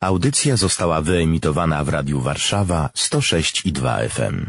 [0.00, 4.46] Audycja została wyemitowana w Radiu Warszawa 106 i 2 FM.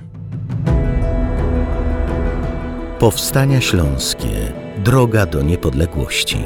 [2.99, 4.53] Powstania Śląskie.
[4.77, 6.37] Droga do niepodległości.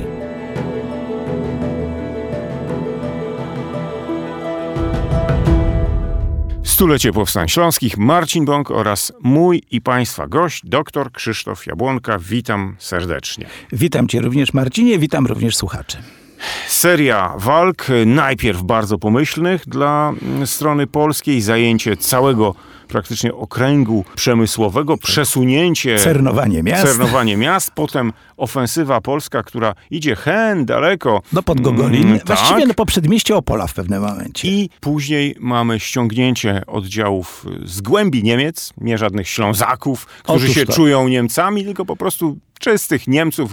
[6.63, 12.19] Stulecie Powstań Śląskich, Marcin Bąk oraz mój i Państwa gość, dr Krzysztof Jabłonka.
[12.19, 13.45] Witam serdecznie.
[13.71, 15.97] Witam Cię również, Marcinie, witam również słuchaczy.
[16.67, 20.13] Seria walk, najpierw bardzo pomyślnych dla
[20.45, 22.55] strony polskiej, zajęcie całego
[22.87, 25.99] praktycznie okręgu przemysłowego, przesunięcie...
[25.99, 26.83] Cernowanie miast.
[26.83, 31.21] Cernowanie miast, potem ofensywa polska, która idzie hen daleko.
[31.33, 32.67] No pod Gogolin, Mm, właściwie tak.
[32.67, 34.47] no po przedmieście Opola w pewnym momencie.
[34.47, 40.73] I później mamy ściągnięcie oddziałów z głębi Niemiec, nie żadnych Ślązaków, którzy Otóż się to.
[40.73, 43.51] czują Niemcami, tylko po prostu czystych Niemców,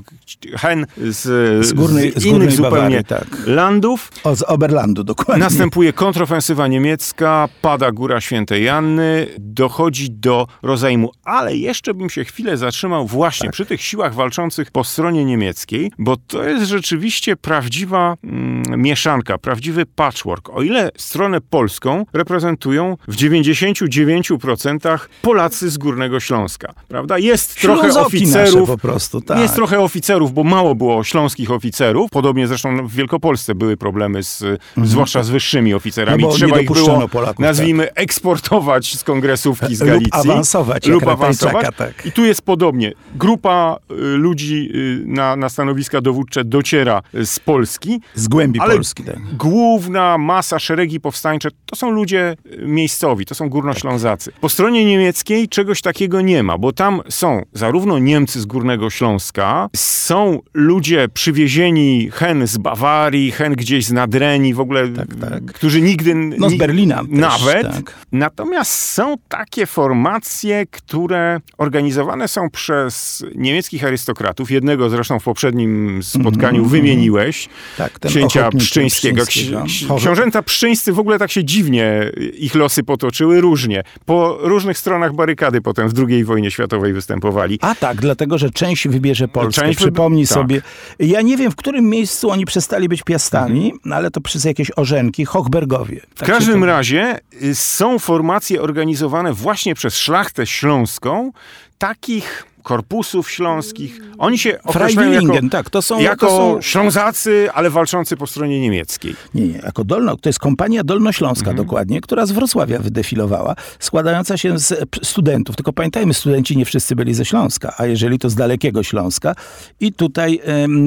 [0.56, 1.18] hen z,
[1.66, 3.27] Z górnej- z innych górnej zupełnie Bawarii, tak.
[3.46, 4.12] landów.
[4.24, 5.45] O, z Oberlandu dokładnie.
[5.45, 11.10] Następuje kontrofensywa niemiecka, pada Góra Świętej Janny, dochodzi do rozejmu.
[11.24, 13.52] Ale jeszcze bym się chwilę zatrzymał właśnie Tak.
[13.52, 19.87] przy tych siłach walczących po stronie niemieckiej, bo to jest rzeczywiście prawdziwa mm, mieszanka, prawdziwy
[19.87, 20.51] patchwork.
[20.51, 27.18] O ile stronę polską reprezentują w 99% Polacy z Górnego Śląska, prawda?
[27.18, 29.38] Jest trochę Ślązoki oficerów, nasze po prostu, tak.
[29.38, 32.10] jest trochę oficerów, bo mało było śląskich oficerów.
[32.10, 34.45] Podobnie zresztą w Wielkopolsce były problemy, z,
[34.84, 36.23] zwłaszcza z wyższymi oficerami.
[36.23, 40.30] No bo Trzeba ich było, Polaków, nazwijmy, eksportować z kongresówki z Lub Galicji.
[40.30, 41.66] awansować, jak Lub awansować.
[41.76, 42.06] tak.
[42.06, 42.93] I tu jest podobnie.
[43.15, 48.01] Grupa y, ludzi y, na, na stanowiska dowódcze dociera y, z Polski.
[48.15, 49.18] Z głębi Ale Polski, tak.
[49.37, 54.32] główna masa, szeregi powstańcze to są ludzie miejscowi, to są górnoślązacy.
[54.40, 59.69] Po stronie niemieckiej czegoś takiego nie ma, bo tam są zarówno Niemcy z Górnego Śląska,
[59.77, 65.44] są ludzie przywiezieni hen z Bawarii, hen gdzieś z Nadrenii, w ogóle, Tak, tak.
[65.44, 66.15] którzy nigdy...
[66.15, 67.62] No z Berlina też, Nawet.
[67.62, 67.94] tak.
[68.12, 74.50] Natomiast są takie formacje, które organizowane są przez niemieckich arystokratów.
[74.50, 77.49] Jednego zresztą w poprzednim spotkaniu wymieniłeś.
[77.77, 79.27] Tak, księcia Pszczyńskiego.
[79.27, 79.97] Pszczyńskiego.
[79.97, 83.83] Książęta Pszczyńscy w ogóle tak się dziwnie ich losy potoczyły, różnie.
[84.05, 87.59] Po różnych stronach barykady potem w II wojnie światowej występowali.
[87.62, 89.63] A tak, dlatego, że część wybierze Polskę.
[89.63, 90.35] Część Przypomnij tak.
[90.35, 90.63] sobie.
[90.99, 94.71] Ja nie wiem, w którym miejscu oni przestali być piastami, no ale to przez jakieś
[94.77, 96.01] orzenki, Hochbergowie.
[96.15, 101.33] W każdym razie y, są formacje organizowane właśnie przez szlachtę śląską,
[101.79, 104.00] takich korpusów śląskich.
[104.19, 108.60] Oni się określają jako, tak, to są- jako to są- Ślązacy, ale walczący po stronie
[108.60, 109.15] niemieckiej.
[109.34, 111.56] Nie, nie, jako Dolno, to jest kompania dolnośląska Mhm.
[111.66, 115.56] dokładnie, która z Wrocławia wydefilowała, składająca się z studentów.
[115.56, 119.34] Tylko pamiętajmy, studenci nie wszyscy byli ze Śląska, a jeżeli to z dalekiego Śląska.
[119.81, 120.41] I tutaj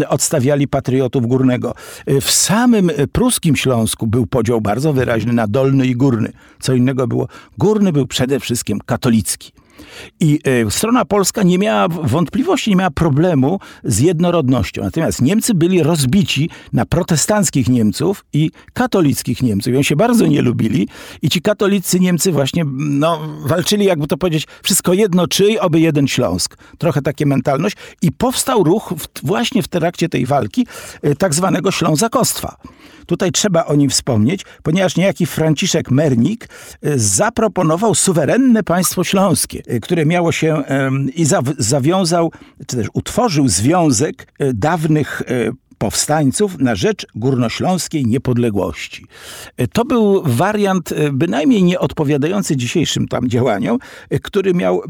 [0.10, 1.74] odstawiali patriotów górnego.
[2.06, 6.32] E, W samym e, pruskim Śląsku był podział bardzo wyraźny na dolny i górny.
[6.62, 7.28] Co innego było.
[7.58, 9.52] Górny był przede wszystkim katolicki.
[10.20, 14.84] I e, strona polska nie miała wątpliwości, nie miała problemu z jednorodnością.
[14.84, 19.74] Natomiast Niemcy byli rozbici na protestanckich Niemców i katolickich Niemców.
[19.74, 20.88] I oni się bardzo nie lubili.
[21.22, 26.08] I ci katolicy Niemcy właśnie no, walczyli, jakby to powiedzieć, wszystko jedno czyj, oby jeden
[26.08, 26.58] Śląsk.
[26.78, 27.78] Trochę takie mentalność.
[28.02, 30.68] I powstał ruch w, właśnie w trakcie tej walki
[31.02, 32.58] e, tak zwanego Ślązakostwa.
[33.06, 36.50] Tutaj trzeba o nim wspomnieć, ponieważ niejaki Franciszek Mernik
[36.82, 40.64] e, zaproponował suwerenne państwo śląskie, które miało się
[41.16, 42.32] i zaw- zawiązał,
[42.68, 45.52] czy też utworzył związek e, dawnych e,
[45.84, 49.06] powstańców na rzecz górnośląskiej niepodległości.
[49.58, 53.78] E, To był wariant e, bynajmniej nie odpowiadający dzisiejszym tam działaniom,
[54.10, 54.82] e, który miał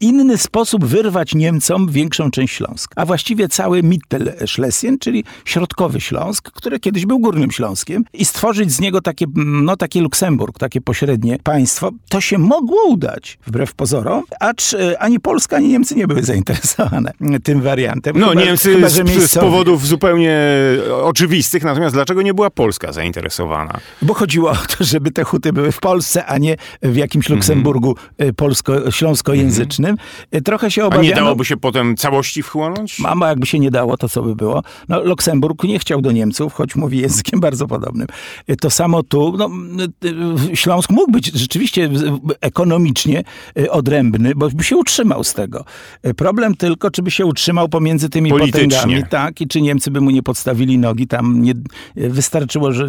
[0.00, 2.94] inny sposób wyrwać Niemcom większą część Śląska.
[3.02, 8.80] A właściwie cały Mittelschlesien, czyli środkowy Śląsk, który kiedyś był Górnym Śląskiem i stworzyć z
[8.80, 14.74] niego takie, no, takie Luksemburg, takie pośrednie państwo, to się mogło udać, wbrew pozorom, acz
[14.98, 17.12] ani Polska, ani Niemcy nie były zainteresowane
[17.48, 18.18] tym wariantem.
[18.18, 20.31] No, Chyba- Niemcy chyba, z, z powodów zupełnie
[21.02, 23.80] oczywistych, natomiast dlaczego nie była Polska zainteresowana?
[24.02, 27.38] Bo chodziło o to, żeby te huty były w Polsce, a nie w jakimś Mhm.
[27.38, 29.96] Luksemburgu e, polsko-śląskojęzycznym.
[30.30, 31.08] E, Trochę się A obawiano...
[31.08, 32.98] nie dałoby się potem całości wchłonąć?
[32.98, 34.62] Mama, jakby się nie dało, to co by było?
[34.88, 38.06] No, Luksemburg nie chciał do Niemców, choć mówi językiem bardzo podobnym.
[38.46, 39.34] E, To samo tu.
[39.38, 39.50] No,
[40.54, 41.90] Śląsk mógł być rzeczywiście
[42.40, 43.24] ekonomicznie
[43.70, 45.64] odrębny, bo by się utrzymał z tego.
[46.16, 48.68] Problem tylko, czy by się utrzymał pomiędzy tymi Politycznie.
[48.68, 51.52] potęgami, tak, i czy Niemcy by mu nie podstawili nogi, tam nie,
[51.96, 52.86] wystarczyło, że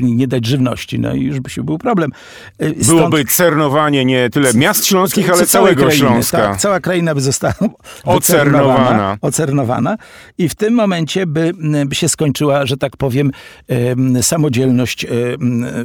[0.00, 2.10] nie dać żywności, no i już by się był problem.
[2.58, 6.38] E, Stąd- Byłoby cernowanie nie tyle miast śląskich, ale całego krainy, Śląska.
[6.38, 7.54] Tak, cała kraina by została
[8.04, 9.18] Ocernowana.
[9.20, 9.96] ocernowana
[10.38, 11.52] i w tym momencie by,
[11.86, 13.30] by się skończyła, że tak powiem,
[13.68, 15.06] em, samodzielność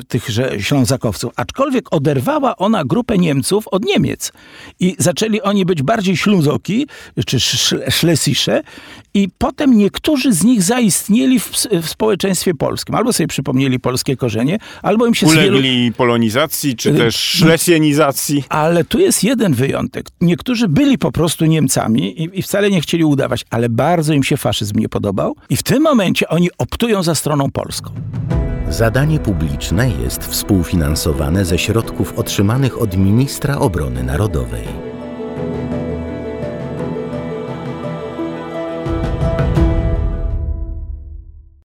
[0.08, 1.34] tychże Ślązakowców.
[1.36, 4.32] Aczkolwiek oderwała ona grupę Niemców od Niemiec
[4.80, 6.88] i zaczęli oni być bardziej ślązoki,
[7.26, 8.62] czy sz- szlesisze
[9.14, 12.96] i potem niektórzy z nich zaistnieli w, w społeczeństwie polskim.
[12.96, 15.58] Albo sobie przypomnieli polskie korzenie, albo im się z wielu...
[15.58, 18.44] Ulegli polonizacji, czy Y, też szlesienizacji.
[18.50, 20.06] Ale tu jest jeden wyjątek.
[20.22, 24.38] Niektórzy byli po prostu Niemcami i, i wcale nie chcieli udawać, ale bardzo im się
[24.38, 27.92] faszyzm nie podobał i w tym momencie oni optują za stroną polską.
[28.70, 34.89] Zadanie publiczne jest współfinansowane ze środków otrzymanych od ministra obrony narodowej.